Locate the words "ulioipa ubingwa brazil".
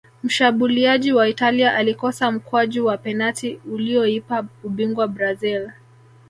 3.65-5.71